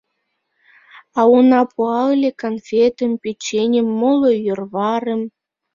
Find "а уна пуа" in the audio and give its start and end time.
1.19-1.99